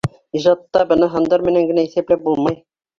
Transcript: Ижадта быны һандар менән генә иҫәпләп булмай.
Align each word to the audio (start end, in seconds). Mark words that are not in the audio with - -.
Ижадта 0.39 0.87
быны 0.93 1.11
һандар 1.17 1.47
менән 1.51 1.71
генә 1.75 1.87
иҫәпләп 1.91 2.29
булмай. 2.29 2.63